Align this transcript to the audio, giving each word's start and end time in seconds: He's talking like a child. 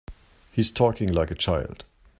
He's 0.51 0.71
talking 0.71 1.09
like 1.13 1.29
a 1.29 1.35
child. 1.35 1.85